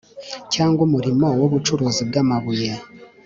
[0.53, 2.71] cyangwa umurimo wubucuruzi bwamabuye